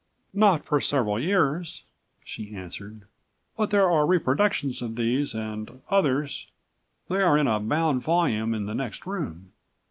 "Not 0.33 0.65
for 0.65 0.81
several 0.81 1.19
years," 1.19 1.83
she 2.23 2.55
answered. 2.55 3.03
"But 3.55 3.69
there 3.69 3.87
are 3.87 4.07
reproductions 4.07 4.81
of 4.81 4.95
these 4.95 5.35
and 5.35 5.79
others. 5.91 6.47
They're 7.07 7.37
in 7.37 7.45
a 7.45 7.59
bound 7.59 8.01
volume 8.01 8.55
in 8.55 8.65
the 8.65 8.73
next 8.73 9.05
room. 9.05 9.51